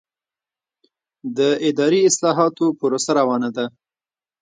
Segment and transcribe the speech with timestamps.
[1.37, 1.39] د
[1.69, 3.65] اداري اصلاحاتو پروسه روانه ده؟